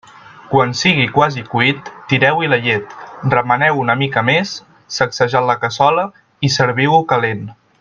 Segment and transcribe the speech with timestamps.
[0.51, 2.95] Quan sigui quasi cuit, tireu-hi la llet,
[3.35, 4.55] remeneu-ho una mica més,
[4.97, 6.09] sacsejant la cassola,
[6.49, 7.47] i serviu-ho calent.